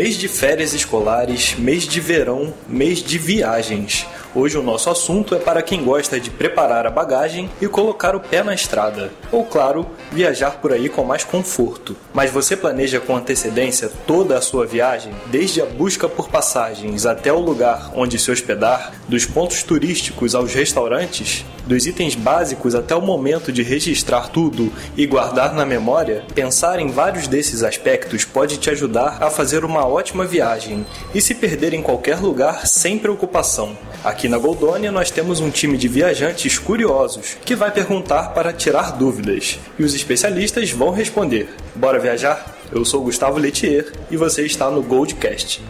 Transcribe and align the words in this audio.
Mês 0.00 0.16
de 0.16 0.28
férias 0.28 0.72
escolares, 0.72 1.54
mês 1.58 1.82
de 1.82 2.00
verão, 2.00 2.54
mês 2.66 3.02
de 3.02 3.18
viagens. 3.18 4.06
Hoje 4.34 4.56
o 4.56 4.62
nosso 4.62 4.88
assunto 4.88 5.34
é 5.34 5.38
para 5.38 5.60
quem 5.60 5.84
gosta 5.84 6.18
de 6.18 6.30
preparar 6.30 6.86
a 6.86 6.90
bagagem 6.90 7.50
e 7.60 7.68
colocar 7.68 8.16
o 8.16 8.20
pé 8.20 8.42
na 8.42 8.54
estrada, 8.54 9.10
ou 9.30 9.44
claro, 9.44 9.86
viajar 10.10 10.52
por 10.52 10.72
aí 10.72 10.88
com 10.88 11.04
mais 11.04 11.22
conforto. 11.22 11.94
Mas 12.14 12.30
você 12.30 12.56
planeja 12.56 12.98
com 12.98 13.14
antecedência 13.14 13.90
toda 14.06 14.38
a 14.38 14.40
sua 14.40 14.64
viagem, 14.64 15.12
desde 15.26 15.60
a 15.60 15.66
busca 15.66 16.08
por 16.08 16.30
passagens 16.30 17.04
até 17.04 17.30
o 17.30 17.38
lugar 17.38 17.90
onde 17.94 18.18
se 18.18 18.30
hospedar, 18.30 18.94
dos 19.06 19.26
pontos 19.26 19.62
turísticos 19.64 20.34
aos 20.34 20.54
restaurantes, 20.54 21.44
dos 21.66 21.86
itens 21.86 22.14
básicos 22.14 22.74
até 22.74 22.94
o 22.94 23.02
momento 23.02 23.52
de 23.52 23.62
registrar 23.62 24.28
tudo 24.28 24.72
e 24.96 25.06
guardar 25.06 25.52
na 25.54 25.66
memória? 25.66 26.24
Pensar 26.34 26.78
em 26.78 26.90
vários 26.90 27.28
desses 27.28 27.62
aspectos 27.62 28.24
pode 28.24 28.58
te 28.58 28.70
ajudar 28.70 29.18
a 29.20 29.28
fazer 29.28 29.64
uma 29.64 29.89
ótima 29.90 30.24
viagem 30.24 30.86
e 31.14 31.20
se 31.20 31.34
perder 31.34 31.74
em 31.74 31.82
qualquer 31.82 32.20
lugar 32.20 32.66
sem 32.66 32.98
preocupação. 32.98 33.76
Aqui 34.02 34.28
na 34.28 34.38
Goldônia 34.38 34.90
nós 34.90 35.10
temos 35.10 35.40
um 35.40 35.50
time 35.50 35.76
de 35.76 35.88
viajantes 35.88 36.58
curiosos 36.58 37.36
que 37.44 37.54
vai 37.54 37.70
perguntar 37.70 38.30
para 38.30 38.52
tirar 38.52 38.92
dúvidas 38.92 39.58
e 39.78 39.84
os 39.84 39.94
especialistas 39.94 40.70
vão 40.70 40.90
responder. 40.90 41.48
Bora 41.74 41.98
viajar? 41.98 42.56
Eu 42.72 42.84
sou 42.84 43.02
Gustavo 43.02 43.38
Letier 43.38 43.92
e 44.10 44.16
você 44.16 44.46
está 44.46 44.70
no 44.70 44.82
Goldcast. 44.82 45.60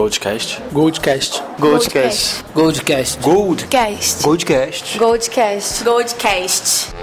Goldcast. 0.00 0.62
Goldcast. 0.72 1.42
Goldcast. 1.58 2.44
Goldcast. 2.54 3.18
Gold. 3.20 3.66
Cast. 3.66 4.22
Goldcast. 4.22 4.98
Goldcast. 4.98 5.84
Goldcast. 5.84 6.94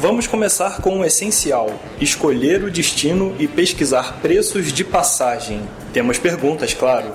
Vamos 0.00 0.26
começar 0.26 0.80
com 0.80 0.98
o 0.98 1.04
essencial: 1.04 1.68
escolher 2.00 2.64
o 2.64 2.70
destino 2.70 3.36
e 3.38 3.46
pesquisar 3.46 4.18
preços 4.22 4.72
de 4.72 4.82
passagem. 4.82 5.60
Temos 5.92 6.18
perguntas, 6.18 6.72
claro. 6.72 7.12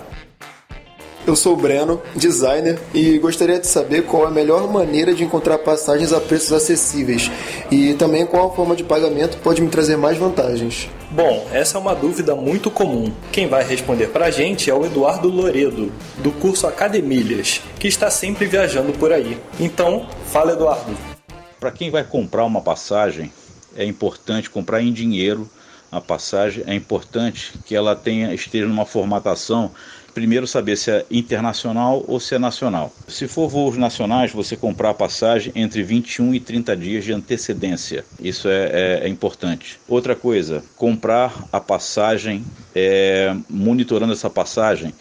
Eu 1.26 1.36
sou 1.36 1.54
o 1.54 1.58
Breno, 1.58 2.00
designer, 2.16 2.78
e 2.94 3.18
gostaria 3.18 3.60
de 3.60 3.66
saber 3.66 4.04
qual 4.04 4.28
a 4.28 4.30
melhor 4.30 4.72
maneira 4.72 5.16
de 5.16 5.24
encontrar 5.24 5.58
passagens 5.58 6.14
a 6.14 6.22
preços 6.22 6.54
acessíveis 6.54 7.32
e 7.72 7.96
também 7.96 8.24
qual 8.24 8.52
a 8.52 8.56
forma 8.56 8.76
de 8.76 8.84
pagamento 8.84 9.38
pode 9.38 9.64
me 9.64 9.70
trazer 9.70 9.98
mais 9.98 10.20
vantagens. 10.20 10.88
Bom, 11.10 11.48
essa 11.52 11.80
é 11.80 11.82
uma 11.82 11.96
dúvida 11.96 12.36
muito 12.36 12.70
comum. 12.70 13.12
Quem 13.32 13.48
vai 13.48 13.64
responder 13.64 14.10
para 14.10 14.28
a 14.28 14.32
gente 14.32 14.70
é 14.70 14.76
o 14.76 14.86
Eduardo 14.86 15.28
Loredo, 15.28 15.92
do 16.20 16.32
curso 16.34 16.68
Academilhas, 16.68 17.62
que 17.80 17.88
está 17.88 18.12
sempre 18.12 18.46
viajando 18.46 18.94
por 18.94 19.12
aí. 19.12 19.40
Então, 19.60 20.06
fala 20.28 20.52
Eduardo. 20.52 21.15
Para 21.60 21.72
quem 21.72 21.90
vai 21.90 22.04
comprar 22.04 22.46
uma 22.46 22.62
passagem, 22.62 23.32
é 23.76 23.86
importante 23.86 24.50
comprar 24.50 24.82
em 24.82 24.92
dinheiro 24.92 25.50
a 25.92 26.02
passagem, 26.02 26.64
é 26.68 26.74
importante 26.74 27.54
que 27.66 27.76
ela 27.76 27.96
tenha 27.96 28.34
esteja 28.34 28.68
numa 28.68 28.86
formatação 28.86 29.72
primeiro 30.14 30.48
saber 30.48 30.78
se 30.78 30.90
é 30.90 31.06
internacional 31.12 32.04
ou 32.08 32.22
se 32.22 32.36
é 32.36 32.40
nacional. 32.40 32.92
Se 33.08 33.28
for 33.28 33.50
voos 33.50 33.78
nacionais, 33.78 34.32
você 34.32 34.56
comprar 34.56 34.92
a 34.92 34.94
passagem 34.94 35.52
entre 35.56 35.84
21 35.84 36.34
e 36.34 36.40
30 36.40 36.76
dias 36.78 37.04
de 37.04 37.12
antecedência. 37.12 38.06
Isso 38.20 38.48
é, 38.48 38.70
é, 38.72 39.00
é 39.04 39.08
importante. 39.10 39.78
Outra 39.88 40.16
coisa, 40.16 40.64
comprar 40.78 41.34
a 41.52 41.60
passagem, 41.60 42.46
é, 42.74 43.36
monitorando 43.50 44.14
essa 44.14 44.30
passagem 44.30 44.94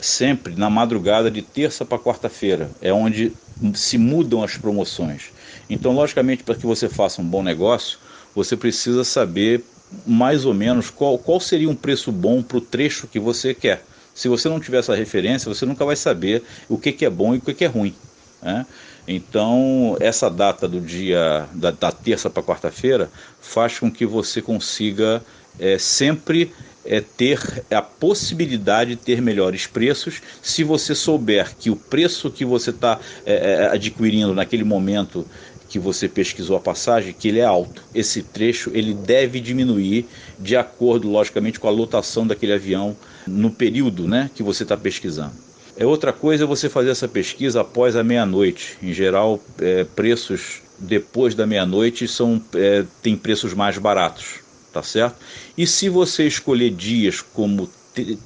sempre 0.00 0.54
na 0.54 0.70
madrugada 0.70 1.30
de 1.30 1.42
terça 1.42 1.84
para 1.84 1.98
quarta-feira. 1.98 2.70
É 2.80 2.92
onde 2.92 3.32
se 3.74 3.98
mudam 3.98 4.42
as 4.42 4.56
promoções. 4.56 5.32
Então, 5.70 5.92
logicamente, 5.92 6.42
para 6.42 6.56
que 6.56 6.66
você 6.66 6.88
faça 6.88 7.22
um 7.22 7.24
bom 7.24 7.42
negócio, 7.42 7.98
você 8.34 8.56
precisa 8.56 9.04
saber 9.04 9.64
mais 10.06 10.44
ou 10.44 10.52
menos 10.52 10.90
qual, 10.90 11.16
qual 11.16 11.40
seria 11.40 11.70
um 11.70 11.74
preço 11.74 12.10
bom 12.10 12.42
para 12.42 12.58
o 12.58 12.60
trecho 12.60 13.06
que 13.06 13.20
você 13.20 13.54
quer. 13.54 13.84
Se 14.12 14.28
você 14.28 14.48
não 14.48 14.60
tiver 14.60 14.78
essa 14.78 14.94
referência, 14.94 15.52
você 15.52 15.64
nunca 15.64 15.84
vai 15.84 15.96
saber 15.96 16.42
o 16.68 16.76
que, 16.76 16.92
que 16.92 17.04
é 17.04 17.10
bom 17.10 17.34
e 17.34 17.38
o 17.38 17.40
que, 17.40 17.54
que 17.54 17.64
é 17.64 17.68
ruim. 17.68 17.94
Né? 18.42 18.66
Então, 19.06 19.96
essa 20.00 20.28
data 20.28 20.68
do 20.68 20.80
dia 20.80 21.48
da, 21.54 21.70
da 21.70 21.92
terça 21.92 22.28
para 22.28 22.42
quarta-feira 22.42 23.10
faz 23.40 23.78
com 23.78 23.90
que 23.90 24.04
você 24.04 24.42
consiga 24.42 25.22
é, 25.58 25.78
sempre 25.78 26.52
é, 26.84 27.00
ter 27.00 27.64
a 27.70 27.82
possibilidade 27.82 28.90
de 28.90 28.96
ter 28.96 29.20
melhores 29.20 29.66
preços 29.66 30.20
se 30.42 30.64
você 30.64 30.94
souber 30.94 31.54
que 31.56 31.70
o 31.70 31.76
preço 31.76 32.30
que 32.30 32.44
você 32.44 32.70
está 32.70 32.98
é, 33.26 33.34
é, 33.34 33.66
adquirindo 33.66 34.34
naquele 34.34 34.64
momento 34.64 35.26
que 35.70 35.78
você 35.78 36.08
pesquisou 36.08 36.56
a 36.56 36.60
passagem, 36.60 37.14
que 37.16 37.28
ele 37.28 37.38
é 37.38 37.44
alto. 37.44 37.82
Esse 37.94 38.22
trecho 38.24 38.70
ele 38.74 38.92
deve 38.92 39.40
diminuir 39.40 40.06
de 40.36 40.56
acordo, 40.56 41.08
logicamente, 41.08 41.60
com 41.60 41.68
a 41.68 41.70
lotação 41.70 42.26
daquele 42.26 42.52
avião 42.52 42.96
no 43.24 43.50
período 43.52 44.08
né, 44.08 44.28
que 44.34 44.42
você 44.42 44.64
está 44.64 44.76
pesquisando. 44.76 45.32
É 45.76 45.86
outra 45.86 46.12
coisa 46.12 46.44
você 46.44 46.68
fazer 46.68 46.90
essa 46.90 47.06
pesquisa 47.06 47.60
após 47.60 47.94
a 47.94 48.02
meia-noite. 48.02 48.76
Em 48.82 48.92
geral, 48.92 49.40
é, 49.60 49.84
preços 49.84 50.60
depois 50.76 51.36
da 51.36 51.46
meia-noite 51.46 52.08
são 52.08 52.42
é, 52.54 52.84
tem 53.00 53.16
preços 53.16 53.54
mais 53.54 53.78
baratos, 53.78 54.40
tá 54.72 54.82
certo? 54.82 55.16
E 55.56 55.66
se 55.66 55.88
você 55.88 56.26
escolher 56.26 56.70
dias 56.70 57.22
como 57.22 57.70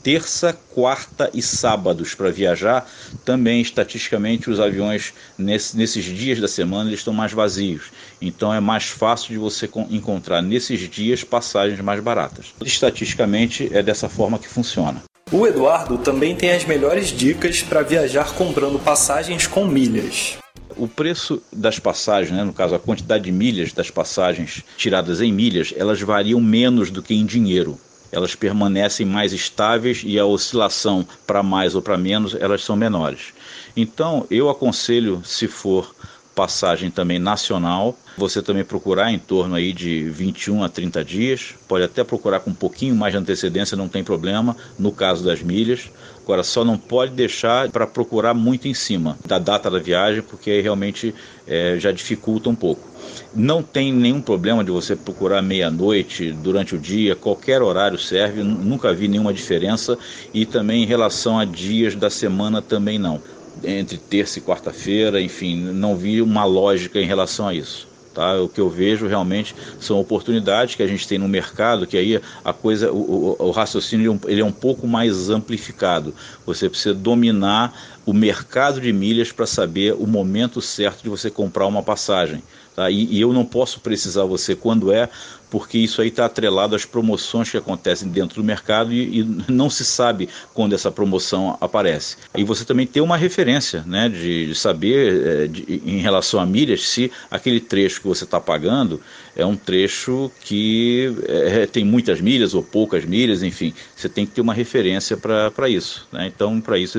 terça, 0.02 0.52
quarta 0.74 1.30
e 1.32 1.40
sábados 1.40 2.14
para 2.14 2.30
viajar, 2.30 2.88
também 3.24 3.60
estatisticamente 3.60 4.50
os 4.50 4.60
aviões 4.60 5.14
nesse, 5.38 5.76
nesses 5.76 6.04
dias 6.04 6.40
da 6.40 6.48
semana 6.48 6.90
eles 6.90 7.00
estão 7.00 7.14
mais 7.14 7.32
vazios. 7.32 7.90
Então 8.20 8.52
é 8.52 8.60
mais 8.60 8.84
fácil 8.84 9.30
de 9.30 9.38
você 9.38 9.68
encontrar 9.90 10.42
nesses 10.42 10.88
dias 10.88 11.24
passagens 11.24 11.80
mais 11.80 12.00
baratas. 12.00 12.54
Estatisticamente 12.64 13.70
é 13.72 13.82
dessa 13.82 14.08
forma 14.08 14.38
que 14.38 14.48
funciona. 14.48 15.02
O 15.32 15.46
Eduardo 15.46 15.98
também 15.98 16.36
tem 16.36 16.50
as 16.50 16.64
melhores 16.64 17.08
dicas 17.08 17.62
para 17.62 17.82
viajar 17.82 18.34
comprando 18.34 18.78
passagens 18.78 19.46
com 19.46 19.64
milhas. 19.64 20.36
O 20.76 20.86
preço 20.86 21.42
das 21.52 21.78
passagens, 21.78 22.36
né, 22.36 22.44
no 22.44 22.52
caso 22.52 22.74
a 22.74 22.78
quantidade 22.78 23.24
de 23.24 23.32
milhas 23.32 23.72
das 23.72 23.90
passagens 23.90 24.62
tiradas 24.76 25.20
em 25.20 25.32
milhas, 25.32 25.72
elas 25.76 26.00
variam 26.00 26.40
menos 26.40 26.90
do 26.90 27.02
que 27.02 27.14
em 27.14 27.24
dinheiro 27.24 27.78
elas 28.14 28.36
permanecem 28.36 29.04
mais 29.04 29.32
estáveis 29.32 30.02
e 30.04 30.18
a 30.18 30.24
oscilação 30.24 31.04
para 31.26 31.42
mais 31.42 31.74
ou 31.74 31.82
para 31.82 31.98
menos 31.98 32.34
elas 32.34 32.62
são 32.62 32.76
menores. 32.76 33.34
Então 33.76 34.24
eu 34.30 34.48
aconselho, 34.48 35.20
se 35.24 35.48
for 35.48 35.92
passagem 36.34 36.90
também 36.90 37.18
nacional, 37.18 37.96
você 38.16 38.42
também 38.42 38.64
procurar 38.64 39.12
em 39.12 39.18
torno 39.18 39.54
aí 39.54 39.72
de 39.72 40.04
21 40.04 40.62
a 40.62 40.68
30 40.68 41.04
dias, 41.04 41.54
pode 41.66 41.84
até 41.84 42.04
procurar 42.04 42.40
com 42.40 42.50
um 42.50 42.54
pouquinho 42.54 42.94
mais 42.94 43.12
de 43.12 43.18
antecedência, 43.18 43.76
não 43.76 43.88
tem 43.88 44.04
problema, 44.04 44.56
no 44.78 44.92
caso 44.92 45.24
das 45.24 45.42
milhas. 45.42 45.90
Agora, 46.22 46.42
só 46.42 46.64
não 46.64 46.78
pode 46.78 47.12
deixar 47.12 47.68
para 47.70 47.86
procurar 47.86 48.32
muito 48.32 48.66
em 48.66 48.72
cima 48.72 49.18
da 49.26 49.38
data 49.38 49.70
da 49.70 49.78
viagem, 49.78 50.22
porque 50.22 50.50
aí 50.50 50.60
realmente 50.62 51.14
é, 51.46 51.76
já 51.78 51.92
dificulta 51.92 52.48
um 52.48 52.54
pouco. 52.54 52.88
Não 53.34 53.62
tem 53.62 53.92
nenhum 53.92 54.22
problema 54.22 54.64
de 54.64 54.70
você 54.70 54.96
procurar 54.96 55.42
meia-noite, 55.42 56.32
durante 56.32 56.74
o 56.74 56.78
dia, 56.78 57.14
qualquer 57.14 57.60
horário 57.60 57.98
serve, 57.98 58.42
nunca 58.42 58.94
vi 58.94 59.06
nenhuma 59.06 59.34
diferença. 59.34 59.98
E 60.32 60.46
também 60.46 60.82
em 60.82 60.86
relação 60.86 61.38
a 61.38 61.44
dias 61.44 61.94
da 61.94 62.08
semana 62.08 62.62
também 62.62 62.98
não. 62.98 63.20
Entre 63.62 63.98
terça 63.98 64.38
e 64.38 64.42
quarta-feira, 64.42 65.20
enfim, 65.20 65.56
não 65.56 65.96
vi 65.96 66.20
uma 66.20 66.44
lógica 66.44 67.00
em 67.00 67.06
relação 67.06 67.48
a 67.48 67.54
isso. 67.54 67.86
Tá? 68.14 68.40
O 68.40 68.48
que 68.48 68.60
eu 68.60 68.70
vejo 68.70 69.08
realmente 69.08 69.56
são 69.80 69.98
oportunidades 69.98 70.76
que 70.76 70.82
a 70.82 70.86
gente 70.86 71.06
tem 71.06 71.18
no 71.18 71.28
mercado, 71.28 71.84
que 71.84 71.96
aí 71.96 72.20
a 72.44 72.52
coisa, 72.52 72.92
o, 72.92 73.36
o, 73.40 73.46
o 73.46 73.50
raciocínio 73.50 74.20
ele 74.26 74.40
é 74.40 74.44
um 74.44 74.52
pouco 74.52 74.86
mais 74.86 75.30
amplificado. 75.30 76.14
Você 76.46 76.70
precisa 76.70 76.94
dominar 76.94 77.74
o 78.06 78.12
mercado 78.12 78.80
de 78.80 78.92
milhas 78.92 79.32
para 79.32 79.46
saber 79.46 79.94
o 79.94 80.06
momento 80.06 80.60
certo 80.60 81.02
de 81.02 81.08
você 81.08 81.28
comprar 81.28 81.66
uma 81.66 81.82
passagem. 81.82 82.40
Tá? 82.76 82.88
E, 82.88 83.04
e, 83.06 83.20
eu 83.20 83.32
não 83.32 83.44
posso 83.44 83.80
precisar 83.80 84.24
você 84.24 84.54
quando 84.54 84.92
é, 84.92 85.08
porque 85.54 85.78
isso 85.78 86.02
aí 86.02 86.08
está 86.08 86.24
atrelado 86.24 86.74
às 86.74 86.84
promoções 86.84 87.48
que 87.48 87.56
acontecem 87.56 88.08
dentro 88.08 88.42
do 88.42 88.44
mercado 88.44 88.92
e, 88.92 89.20
e, 89.20 89.24
não 89.46 89.70
se 89.70 89.84
sabe 89.84 90.28
quando 90.52 90.74
essa 90.74 90.90
promoção 90.90 91.56
aparece. 91.60 92.16
E 92.36 92.42
você 92.42 92.64
também 92.64 92.88
tem 92.88 93.00
uma 93.00 93.16
referência 93.16 93.84
né, 93.86 94.08
de, 94.08 94.48
de 94.48 94.54
saber 94.56 95.44
é, 95.44 95.46
de, 95.46 95.80
em 95.86 95.98
relação 95.98 96.40
a 96.40 96.44
milhas 96.44 96.88
se 96.88 97.08
aquele 97.30 97.60
trecho 97.60 98.00
que 98.00 98.08
você 98.08 98.24
está 98.24 98.40
pagando 98.40 99.00
é 99.36 99.46
um 99.46 99.54
trecho 99.54 100.28
que 100.40 101.14
é, 101.28 101.66
tem 101.66 101.84
muitas 101.84 102.20
milhas 102.20 102.52
ou 102.52 102.60
poucas 102.60 103.04
milhas, 103.04 103.44
enfim, 103.44 103.72
você 103.94 104.08
tem 104.08 104.26
que 104.26 104.32
ter 104.32 104.40
uma 104.40 104.54
referência 104.54 105.16
para 105.16 105.68
isso. 105.68 106.04
Né? 106.10 106.32
Então, 106.34 106.60
para 106.60 106.76
isso 106.78 106.98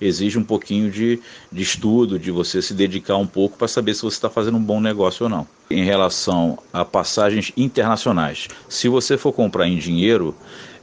exige 0.00 0.36
um 0.36 0.44
pouquinho 0.44 0.90
de, 0.90 1.20
de 1.52 1.62
estudo, 1.62 2.18
de 2.18 2.32
você 2.32 2.60
se 2.60 2.74
dedicar 2.74 3.16
um 3.16 3.28
pouco 3.28 3.56
para 3.56 3.68
saber 3.68 3.94
se 3.94 4.02
você 4.02 4.16
está 4.16 4.28
fazendo 4.28 4.58
um 4.58 4.62
bom 4.62 4.80
negócio 4.80 5.22
ou 5.22 5.30
não. 5.30 5.46
Em 5.68 5.82
relação 5.82 6.58
a 6.72 6.84
passagens 6.84 7.52
internacionais, 7.56 8.46
se 8.68 8.88
você 8.88 9.18
for 9.18 9.32
comprar 9.32 9.66
em 9.66 9.76
dinheiro, 9.76 10.32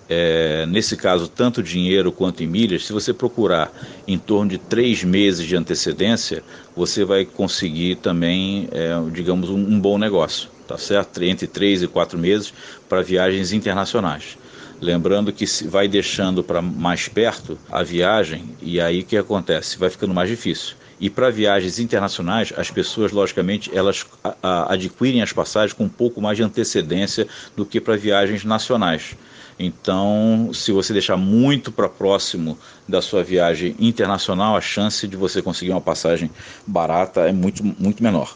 é, 0.10 0.66
nesse 0.66 0.98
caso, 0.98 1.30
tanto 1.30 1.64
dinheiro 1.64 2.12
quanto 2.12 2.44
em 2.44 2.48
milhas, 2.48 2.86
se 2.86 2.92
você 2.92 3.14
procurar 3.14 3.72
em 4.06 4.18
torno 4.18 4.52
de 4.52 4.58
três 4.58 5.04
meses 5.04 5.48
de 5.48 5.56
antecedência, 5.56 6.44
você 6.76 7.06
vai 7.06 7.24
conseguir 7.24 7.96
também, 7.96 8.68
é, 8.72 8.92
digamos, 9.12 9.50
um, 9.50 9.58
um, 9.58 9.80
bom 9.80 9.98
negócio, 9.98 10.50
tá 10.68 10.78
certo? 10.78 11.24
Entre 11.24 11.48
três 11.48 11.82
e 11.82 11.88
quatro 11.88 12.20
meses 12.20 12.54
para 12.90 13.02
viagens 13.02 13.54
internacionais. 13.54 14.38
Lembrando 14.82 15.32
que 15.32 15.48
se 15.48 15.66
vai 15.66 15.88
deixando 15.88 16.44
para 16.44 16.62
mais 16.62 17.08
perto 17.08 17.58
a 17.72 17.82
viagem, 17.84 18.50
e 18.62 18.82
aí 18.82 19.00
o 19.00 19.06
que 19.06 19.16
acontece? 19.16 19.78
Vai 19.78 19.90
ficando 19.90 20.14
mais 20.14 20.30
difícil. 20.30 20.76
E 21.00 21.10
para 21.10 21.30
viagens 21.30 21.80
internacionais, 21.80 22.54
as 22.56 22.72
pessoas, 22.72 23.12
logicamente, 23.12 23.70
elas 23.74 24.06
adquirem 24.42 25.22
as 25.22 25.34
passagens 25.34 25.74
com 25.74 25.86
um 25.86 25.90
pouco 25.90 26.22
mais 26.22 26.38
de 26.38 26.44
antecedência 26.44 27.28
do 27.56 27.66
que 27.66 27.82
para 27.82 27.96
viagens 27.96 28.44
nacionais. 28.46 29.16
Então, 29.60 30.50
se 30.54 30.72
você 30.72 30.94
deixar 30.94 31.18
muito 31.18 31.72
para 31.72 31.88
próximo 31.88 32.58
da 32.88 33.02
sua 33.02 33.24
viagem 33.24 33.76
internacional, 33.80 34.56
a 34.56 34.62
chance 34.62 35.08
de 35.08 35.16
você 35.16 35.42
conseguir 35.42 35.72
uma 35.72 35.82
passagem 35.82 36.30
barata 36.66 37.22
é 37.22 37.32
muito, 37.32 37.64
muito 37.64 38.02
menor. 38.02 38.36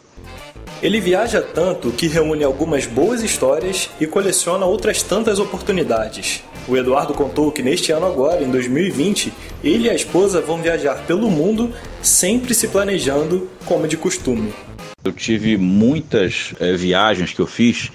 Ele 0.81 0.99
viaja 0.99 1.41
tanto 1.41 1.91
que 1.91 2.07
reúne 2.07 2.43
algumas 2.43 2.85
boas 2.85 3.23
histórias 3.23 3.89
e 3.99 4.05
coleciona 4.05 4.65
outras 4.65 5.01
tantas 5.01 5.39
oportunidades. 5.39 6.43
O 6.67 6.75
Eduardo 6.75 7.13
contou 7.13 7.51
que 7.51 7.61
neste 7.61 7.91
ano 7.91 8.05
agora, 8.05 8.43
em 8.43 8.51
2020, 8.51 9.31
ele 9.63 9.87
e 9.87 9.89
a 9.89 9.95
esposa 9.95 10.41
vão 10.41 10.61
viajar 10.61 11.05
pelo 11.05 11.31
mundo, 11.31 11.71
sempre 12.01 12.53
se 12.53 12.67
planejando 12.67 13.49
como 13.65 13.87
de 13.87 13.95
costume. 13.95 14.53
Eu 15.03 15.13
tive 15.13 15.55
muitas 15.55 16.53
é, 16.59 16.73
viagens 16.73 17.33
que 17.33 17.39
eu 17.39 17.47
fiz 17.47 17.89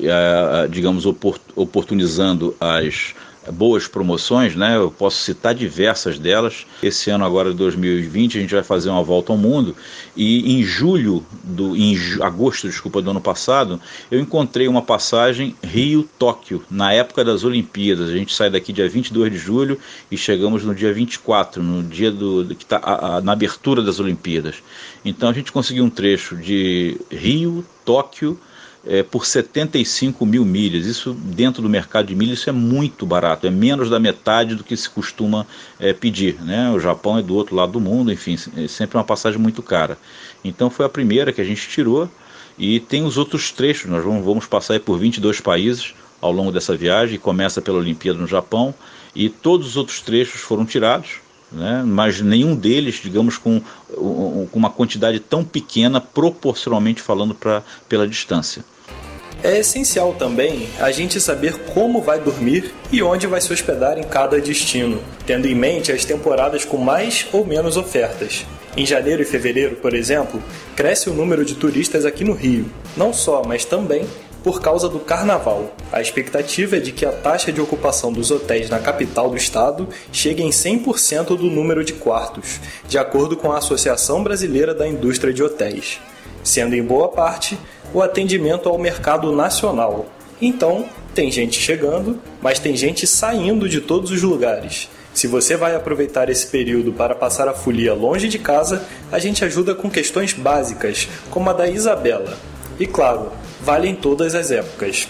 é, 0.00 0.68
digamos, 0.68 1.06
oportunizando 1.06 2.54
as 2.60 3.14
boas 3.52 3.86
promoções, 3.86 4.54
né? 4.54 4.76
Eu 4.76 4.90
posso 4.90 5.22
citar 5.22 5.54
diversas 5.54 6.18
delas. 6.18 6.66
Esse 6.82 7.10
ano 7.10 7.24
agora 7.24 7.50
de 7.50 7.56
2020 7.56 8.38
a 8.38 8.40
gente 8.40 8.54
vai 8.54 8.62
fazer 8.62 8.90
uma 8.90 9.02
volta 9.02 9.32
ao 9.32 9.38
mundo 9.38 9.76
e 10.16 10.58
em 10.58 10.62
julho 10.62 11.24
do 11.44 11.76
em 11.76 11.96
agosto, 12.22 12.68
desculpa, 12.68 13.02
do 13.02 13.10
ano 13.10 13.20
passado, 13.20 13.80
eu 14.10 14.20
encontrei 14.20 14.68
uma 14.68 14.82
passagem 14.82 15.54
Rio-Tóquio 15.62 16.64
na 16.70 16.92
época 16.92 17.24
das 17.24 17.44
Olimpíadas. 17.44 18.10
A 18.10 18.16
gente 18.16 18.34
sai 18.34 18.50
daqui 18.50 18.72
dia 18.72 18.88
22 18.88 19.32
de 19.32 19.38
julho 19.38 19.78
e 20.10 20.16
chegamos 20.16 20.64
no 20.64 20.74
dia 20.74 20.92
24, 20.92 21.62
no 21.62 21.82
dia 21.82 22.10
do 22.10 22.54
que 22.54 22.64
tá 22.64 23.20
na 23.22 23.32
abertura 23.32 23.82
das 23.82 24.00
Olimpíadas. 24.00 24.56
Então 25.04 25.28
a 25.28 25.32
gente 25.32 25.52
conseguiu 25.52 25.84
um 25.84 25.90
trecho 25.90 26.36
de 26.36 27.00
Rio-Tóquio 27.10 28.38
é, 28.86 29.02
por 29.02 29.26
75 29.26 30.24
mil 30.24 30.44
milhas. 30.44 30.86
Isso 30.86 31.12
dentro 31.12 31.60
do 31.60 31.68
mercado 31.68 32.06
de 32.06 32.14
milhas 32.14 32.38
isso 32.38 32.48
é 32.48 32.52
muito 32.52 33.04
barato, 33.04 33.46
é 33.46 33.50
menos 33.50 33.90
da 33.90 33.98
metade 33.98 34.54
do 34.54 34.62
que 34.62 34.76
se 34.76 34.88
costuma 34.88 35.46
é, 35.78 35.92
pedir. 35.92 36.40
Né? 36.40 36.70
O 36.70 36.78
Japão 36.78 37.18
é 37.18 37.22
do 37.22 37.34
outro 37.34 37.56
lado 37.56 37.72
do 37.72 37.80
mundo, 37.80 38.12
enfim, 38.12 38.38
é 38.56 38.68
sempre 38.68 38.96
uma 38.96 39.04
passagem 39.04 39.38
muito 39.38 39.62
cara. 39.62 39.98
Então 40.44 40.70
foi 40.70 40.86
a 40.86 40.88
primeira 40.88 41.32
que 41.32 41.40
a 41.40 41.44
gente 41.44 41.68
tirou 41.68 42.08
e 42.58 42.78
tem 42.80 43.04
os 43.04 43.18
outros 43.18 43.50
trechos. 43.50 43.90
Nós 43.90 44.04
vamos, 44.04 44.24
vamos 44.24 44.46
passar 44.46 44.78
por 44.80 44.98
22 44.98 45.40
países 45.40 45.94
ao 46.20 46.32
longo 46.32 46.52
dessa 46.52 46.76
viagem. 46.76 47.18
Começa 47.18 47.60
pela 47.60 47.78
Olimpíada 47.78 48.18
no 48.18 48.26
Japão 48.26 48.72
e 49.14 49.28
todos 49.28 49.68
os 49.68 49.76
outros 49.76 50.00
trechos 50.00 50.40
foram 50.40 50.64
tirados. 50.64 51.26
Né? 51.52 51.84
mas 51.86 52.20
nenhum 52.20 52.56
deles, 52.56 52.96
digamos, 53.00 53.38
com, 53.38 53.62
com 53.94 54.48
uma 54.52 54.68
quantidade 54.68 55.20
tão 55.20 55.44
pequena 55.44 56.00
proporcionalmente 56.00 57.00
falando 57.00 57.36
pra, 57.36 57.62
pela 57.88 58.06
distância. 58.06 58.64
É 59.42 59.58
essencial 59.58 60.14
também 60.14 60.68
a 60.80 60.90
gente 60.90 61.20
saber 61.20 61.58
como 61.74 62.00
vai 62.00 62.18
dormir 62.18 62.72
e 62.90 63.02
onde 63.02 63.26
vai 63.26 63.40
se 63.40 63.52
hospedar 63.52 63.98
em 63.98 64.02
cada 64.02 64.40
destino, 64.40 65.00
tendo 65.26 65.46
em 65.46 65.54
mente 65.54 65.92
as 65.92 66.04
temporadas 66.04 66.64
com 66.64 66.78
mais 66.78 67.26
ou 67.32 67.44
menos 67.44 67.76
ofertas. 67.76 68.46
Em 68.76 68.84
janeiro 68.84 69.22
e 69.22 69.26
fevereiro, 69.26 69.76
por 69.76 69.94
exemplo, 69.94 70.42
cresce 70.74 71.08
o 71.08 71.14
número 71.14 71.44
de 71.44 71.54
turistas 71.54 72.04
aqui 72.04 72.24
no 72.24 72.32
Rio, 72.32 72.66
não 72.96 73.12
só, 73.12 73.42
mas 73.46 73.64
também 73.64 74.06
por 74.42 74.60
causa 74.60 74.88
do 74.88 75.00
carnaval. 75.00 75.74
A 75.90 76.00
expectativa 76.00 76.76
é 76.76 76.80
de 76.80 76.92
que 76.92 77.04
a 77.04 77.10
taxa 77.10 77.50
de 77.50 77.60
ocupação 77.60 78.12
dos 78.12 78.30
hotéis 78.30 78.70
na 78.70 78.78
capital 78.78 79.28
do 79.28 79.36
estado 79.36 79.88
chegue 80.12 80.42
em 80.42 80.50
100% 80.50 81.36
do 81.36 81.50
número 81.50 81.84
de 81.84 81.94
quartos, 81.94 82.60
de 82.86 82.96
acordo 82.96 83.36
com 83.36 83.50
a 83.50 83.58
Associação 83.58 84.22
Brasileira 84.22 84.72
da 84.72 84.86
Indústria 84.86 85.32
de 85.32 85.42
Hotéis, 85.42 85.98
sendo 86.46 86.74
em 86.74 86.82
boa 86.82 87.08
parte 87.08 87.58
o 87.92 88.00
atendimento 88.00 88.68
ao 88.68 88.78
mercado 88.78 89.32
nacional. 89.32 90.06
Então, 90.40 90.86
tem 91.14 91.30
gente 91.30 91.60
chegando, 91.60 92.20
mas 92.40 92.58
tem 92.58 92.76
gente 92.76 93.06
saindo 93.06 93.68
de 93.68 93.80
todos 93.80 94.10
os 94.10 94.22
lugares. 94.22 94.88
Se 95.14 95.26
você 95.26 95.56
vai 95.56 95.74
aproveitar 95.74 96.28
esse 96.28 96.46
período 96.46 96.92
para 96.92 97.14
passar 97.14 97.48
a 97.48 97.54
folia 97.54 97.94
longe 97.94 98.28
de 98.28 98.38
casa, 98.38 98.86
a 99.10 99.18
gente 99.18 99.44
ajuda 99.44 99.74
com 99.74 99.90
questões 99.90 100.34
básicas, 100.34 101.08
como 101.30 101.48
a 101.48 101.54
da 101.54 101.66
Isabela. 101.66 102.36
E 102.78 102.86
claro, 102.86 103.32
vale 103.62 103.88
em 103.88 103.94
todas 103.94 104.34
as 104.34 104.50
épocas. 104.50 105.08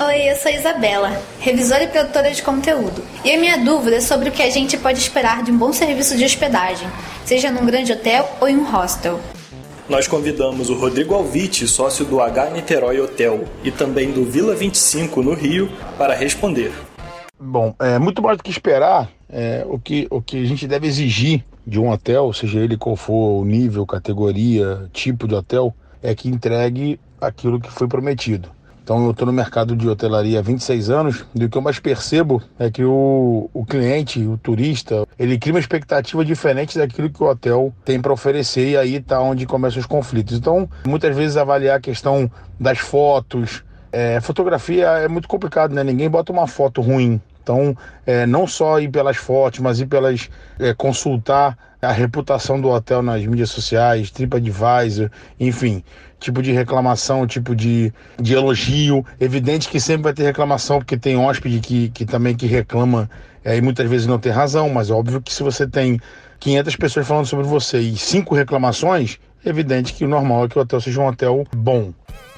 Oi, 0.00 0.30
eu 0.30 0.34
sou 0.36 0.50
Isabela, 0.50 1.22
revisora 1.38 1.84
e 1.84 1.88
produtora 1.88 2.32
de 2.32 2.42
conteúdo. 2.42 3.04
E 3.24 3.32
a 3.32 3.38
minha 3.38 3.58
dúvida 3.58 3.96
é 3.96 4.00
sobre 4.00 4.30
o 4.30 4.32
que 4.32 4.42
a 4.42 4.50
gente 4.50 4.76
pode 4.76 4.98
esperar 4.98 5.44
de 5.44 5.52
um 5.52 5.58
bom 5.58 5.72
serviço 5.72 6.16
de 6.16 6.24
hospedagem, 6.24 6.88
seja 7.24 7.52
num 7.52 7.66
grande 7.66 7.92
hotel 7.92 8.28
ou 8.40 8.48
em 8.48 8.56
um 8.56 8.64
hostel 8.64 9.20
nós 9.90 10.06
convidamos 10.06 10.70
o 10.70 10.74
Rodrigo 10.74 11.16
Alvite, 11.16 11.66
sócio 11.66 12.04
do 12.04 12.20
H 12.20 12.50
Niterói 12.50 13.00
Hotel 13.00 13.44
e 13.64 13.72
também 13.72 14.12
do 14.12 14.24
Vila 14.24 14.54
25 14.54 15.20
no 15.20 15.34
Rio, 15.34 15.68
para 15.98 16.14
responder. 16.14 16.72
Bom, 17.36 17.74
é 17.80 17.98
muito 17.98 18.22
mais 18.22 18.36
do 18.38 18.44
que 18.44 18.52
esperar, 18.52 19.10
é, 19.28 19.64
o, 19.66 19.80
que, 19.80 20.06
o 20.08 20.22
que 20.22 20.40
a 20.40 20.46
gente 20.46 20.68
deve 20.68 20.86
exigir 20.86 21.44
de 21.66 21.80
um 21.80 21.90
hotel, 21.90 22.32
seja 22.32 22.60
ele 22.60 22.76
qual 22.76 22.94
for 22.94 23.40
o 23.40 23.44
nível, 23.44 23.84
categoria, 23.84 24.88
tipo 24.92 25.26
de 25.26 25.34
hotel, 25.34 25.74
é 26.00 26.14
que 26.14 26.28
entregue 26.28 27.00
aquilo 27.20 27.60
que 27.60 27.72
foi 27.72 27.88
prometido. 27.88 28.48
Então 28.82 29.04
eu 29.04 29.12
estou 29.12 29.26
no 29.26 29.32
mercado 29.32 29.76
de 29.76 29.88
hotelaria 29.88 30.38
há 30.38 30.42
26 30.42 30.90
anos 30.90 31.24
e 31.34 31.44
o 31.44 31.48
que 31.48 31.56
eu 31.56 31.62
mais 31.62 31.78
percebo 31.78 32.42
é 32.58 32.70
que 32.70 32.84
o, 32.84 33.48
o 33.52 33.64
cliente, 33.64 34.20
o 34.26 34.36
turista, 34.36 35.06
ele 35.18 35.38
cria 35.38 35.54
uma 35.54 35.60
expectativa 35.60 36.24
diferente 36.24 36.78
daquilo 36.78 37.10
que 37.10 37.22
o 37.22 37.28
hotel 37.28 37.72
tem 37.84 38.00
para 38.00 38.12
oferecer 38.12 38.70
e 38.70 38.76
aí 38.76 38.96
está 38.96 39.20
onde 39.20 39.46
começam 39.46 39.80
os 39.80 39.86
conflitos. 39.86 40.36
Então, 40.36 40.68
muitas 40.86 41.14
vezes 41.14 41.36
avaliar 41.36 41.76
a 41.76 41.80
questão 41.80 42.30
das 42.58 42.78
fotos, 42.78 43.62
é, 43.92 44.20
fotografia 44.20 44.86
é 44.86 45.08
muito 45.08 45.28
complicado, 45.28 45.74
né? 45.74 45.82
Ninguém 45.82 46.08
bota 46.08 46.32
uma 46.32 46.46
foto 46.46 46.80
ruim. 46.80 47.20
Então, 47.42 47.76
é, 48.06 48.26
não 48.26 48.46
só 48.46 48.78
ir 48.78 48.88
pelas 48.88 49.16
fotos, 49.16 49.60
mas 49.60 49.80
ir 49.80 49.86
pelas 49.86 50.28
é, 50.58 50.72
consultar 50.74 51.56
a 51.80 51.92
reputação 51.92 52.60
do 52.60 52.68
hotel 52.68 53.02
nas 53.02 53.24
mídias 53.24 53.50
sociais, 53.50 54.10
TripAdvisor, 54.10 55.10
enfim, 55.38 55.82
tipo 56.18 56.42
de 56.42 56.52
reclamação, 56.52 57.26
tipo 57.26 57.56
de, 57.56 57.92
de 58.20 58.34
elogio. 58.34 59.04
Evidente 59.18 59.68
que 59.68 59.80
sempre 59.80 60.04
vai 60.04 60.12
ter 60.12 60.24
reclamação, 60.24 60.78
porque 60.78 60.96
tem 60.96 61.16
hóspede 61.16 61.60
que, 61.60 61.88
que 61.88 62.04
também 62.04 62.36
que 62.36 62.46
reclama 62.46 63.08
é, 63.44 63.56
e 63.56 63.62
muitas 63.62 63.88
vezes 63.88 64.06
não 64.06 64.18
tem 64.18 64.30
razão, 64.30 64.68
mas 64.68 64.90
óbvio 64.90 65.20
que 65.20 65.32
se 65.32 65.42
você 65.42 65.66
tem 65.66 65.98
500 66.38 66.76
pessoas 66.76 67.06
falando 67.06 67.26
sobre 67.26 67.46
você 67.46 67.78
e 67.78 67.96
cinco 67.96 68.34
reclamações, 68.34 69.18
é 69.44 69.48
evidente 69.48 69.94
que 69.94 70.04
o 70.04 70.08
normal 70.08 70.44
é 70.44 70.48
que 70.48 70.58
o 70.58 70.62
hotel 70.62 70.80
seja 70.80 71.00
um 71.00 71.06
hotel 71.06 71.44
bom. 71.54 71.92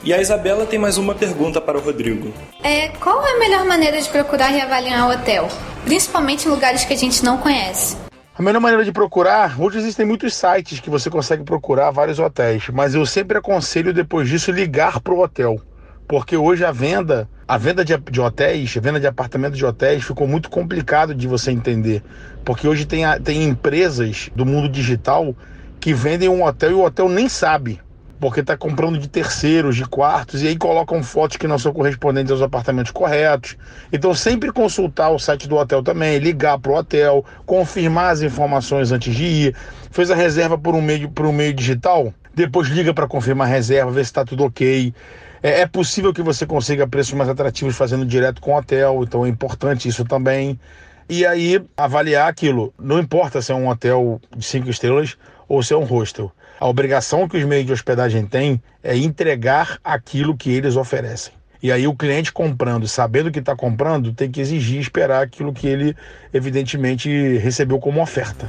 E 0.05 0.13
a 0.13 0.21
Isabela 0.21 0.67
tem 0.67 0.79
mais 0.79 0.99
uma 0.99 1.15
pergunta 1.15 1.61
para 1.61 1.79
o 1.79 1.81
Rodrigo. 1.81 2.33
É, 2.63 2.89
qual 2.89 3.25
é 3.25 3.37
a 3.37 3.39
melhor 3.39 3.65
maneira 3.65 4.01
de 4.01 4.09
procurar 4.09 4.53
e 4.53 4.61
avaliar 4.61 5.09
o 5.09 5.13
hotel? 5.13 5.49
Principalmente 5.85 6.47
em 6.47 6.51
lugares 6.51 6.85
que 6.85 6.93
a 6.93 6.97
gente 6.97 7.25
não 7.25 7.39
conhece. 7.39 7.97
A 8.43 8.45
melhor 8.45 8.59
maneira 8.59 8.85
de 8.85 8.91
procurar, 8.91 9.55
hoje 9.61 9.79
existem 9.79 10.05
muitos 10.05 10.35
sites 10.35 10.81
que 10.81 10.91
você 10.91 11.09
consegue 11.09 11.45
procurar 11.45 11.93
vários 11.93 12.19
hotéis, 12.19 12.71
mas 12.71 12.93
eu 12.93 13.07
sempre 13.07 13.39
aconselho 13.39 13.95
depois 13.95 14.29
disso 14.29 14.51
ligar 14.51 14.99
para 14.99 15.15
o 15.15 15.21
hotel, 15.21 15.61
porque 16.09 16.37
hoje 16.37 16.65
a 16.65 16.73
venda, 16.73 17.29
a 17.47 17.57
venda 17.57 17.85
de, 17.85 17.97
de, 17.97 18.21
hotéis, 18.21 18.77
a 18.77 18.81
venda 18.81 18.99
de 18.99 19.07
apartamentos 19.07 19.57
de 19.57 19.65
hotéis 19.65 20.03
ficou 20.03 20.27
muito 20.27 20.51
complicado 20.51 21.15
de 21.15 21.29
você 21.29 21.53
entender, 21.53 22.03
porque 22.45 22.67
hoje 22.67 22.85
tem, 22.85 23.05
tem 23.23 23.45
empresas 23.45 24.29
do 24.35 24.45
mundo 24.45 24.69
digital 24.69 25.37
que 25.79 25.95
vendem 25.95 26.29
um 26.29 26.43
hotel 26.43 26.73
e 26.73 26.75
o 26.75 26.83
hotel 26.85 27.09
nem 27.09 27.29
sabe 27.29 27.81
porque 28.23 28.39
está 28.39 28.57
comprando 28.57 29.01
de 29.01 29.09
terceiros, 29.09 29.75
de 29.75 29.85
quartos, 29.85 30.45
e 30.45 30.47
aí 30.47 30.57
colocam 30.57 31.03
fotos 31.03 31.37
que 31.37 31.49
não 31.49 31.59
são 31.59 31.73
correspondentes 31.73 32.31
aos 32.31 32.41
apartamentos 32.41 32.93
corretos. 32.93 33.57
Então, 33.93 34.15
sempre 34.15 34.53
consultar 34.53 35.11
o 35.11 35.19
site 35.19 35.49
do 35.49 35.57
hotel 35.57 35.83
também, 35.83 36.21
ligar 36.21 36.57
para 36.61 36.71
o 36.71 36.77
hotel, 36.77 37.25
confirmar 37.45 38.13
as 38.13 38.23
informações 38.23 38.93
antes 38.93 39.13
de 39.13 39.25
ir. 39.25 39.57
Fez 39.91 40.09
a 40.09 40.15
reserva 40.15 40.57
por 40.57 40.77
um 40.77 40.81
meio, 40.81 41.11
por 41.11 41.27
um 41.27 41.33
meio 41.33 41.53
digital? 41.53 42.15
Depois 42.33 42.69
liga 42.69 42.95
para 42.95 43.09
confirmar 43.09 43.49
a 43.49 43.51
reserva, 43.51 43.91
ver 43.91 44.05
se 44.05 44.13
está 44.13 44.25
tudo 44.25 44.45
ok. 44.45 44.95
É, 45.43 45.63
é 45.63 45.67
possível 45.67 46.15
que 46.15 46.23
você 46.23 46.47
consiga 46.47 46.87
preços 46.87 47.15
mais 47.15 47.29
atrativos 47.29 47.75
fazendo 47.75 48.07
direto 48.07 48.41
com 48.41 48.53
o 48.53 48.57
hotel, 48.57 49.03
então 49.03 49.27
é 49.27 49.29
importante 49.29 49.89
isso 49.89 50.05
também. 50.05 50.61
E 51.09 51.27
aí, 51.27 51.61
avaliar 51.77 52.29
aquilo. 52.29 52.73
Não 52.79 53.01
importa 53.01 53.43
se 53.43 53.51
é 53.51 53.55
um 53.57 53.67
hotel 53.67 54.21
de 54.37 54.45
cinco 54.45 54.71
estrelas 54.71 55.17
ou 55.49 55.61
se 55.61 55.75
é 55.75 55.77
um 55.77 55.83
hostel 55.83 56.33
a 56.59 56.67
obrigação 56.67 57.29
que 57.29 57.37
os 57.37 57.45
meios 57.45 57.67
de 57.67 57.73
hospedagem 57.73 58.27
têm 58.27 58.63
é 58.83 58.97
entregar 58.97 59.79
aquilo 59.83 60.37
que 60.37 60.51
eles 60.51 60.77
oferecem. 60.77 61.33
E 61.63 61.71
aí 61.71 61.87
o 61.87 61.95
cliente 61.95 62.33
comprando, 62.33 62.89
sabendo 62.89 63.31
que 63.31 63.39
está 63.39 63.55
comprando, 63.55 64.13
tem 64.13 64.31
que 64.31 64.41
exigir 64.41 64.81
esperar 64.81 65.23
aquilo 65.23 65.53
que 65.53 65.69
ele 65.69 65.97
evidentemente 66.33 67.09
recebeu 67.39 67.79
como 67.79 68.03
oferta. 68.03 68.49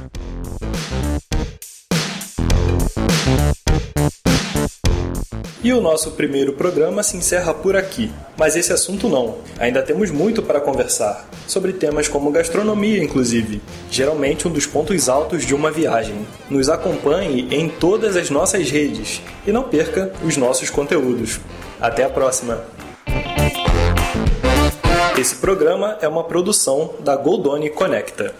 E 5.64 5.72
o 5.72 5.80
nosso 5.80 6.10
primeiro 6.10 6.52
programa 6.52 7.02
se 7.02 7.16
encerra 7.16 7.54
por 7.54 7.74
aqui. 7.74 8.12
Mas 8.36 8.54
esse 8.54 8.70
assunto 8.70 9.08
não. 9.08 9.38
Ainda 9.58 9.80
temos 9.80 10.10
muito 10.10 10.42
para 10.42 10.60
conversar. 10.60 11.26
Sobre 11.48 11.72
temas 11.72 12.06
como 12.06 12.30
gastronomia, 12.30 13.02
inclusive. 13.02 13.62
Geralmente 13.90 14.46
um 14.46 14.50
dos 14.50 14.66
pontos 14.66 15.08
altos 15.08 15.46
de 15.46 15.54
uma 15.54 15.70
viagem. 15.70 16.26
Nos 16.50 16.68
acompanhe 16.68 17.48
em 17.50 17.70
todas 17.70 18.14
as 18.14 18.28
nossas 18.28 18.70
redes. 18.70 19.22
E 19.46 19.52
não 19.52 19.62
perca 19.62 20.12
os 20.22 20.36
nossos 20.36 20.68
conteúdos. 20.68 21.40
Até 21.80 22.04
a 22.04 22.10
próxima! 22.10 22.62
Esse 25.16 25.36
programa 25.36 25.96
é 26.02 26.06
uma 26.06 26.24
produção 26.24 26.90
da 27.00 27.16
Goldoni 27.16 27.70
Conecta. 27.70 28.34